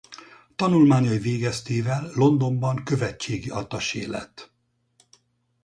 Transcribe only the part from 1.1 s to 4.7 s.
végeztével Londonban követségi attasé lett.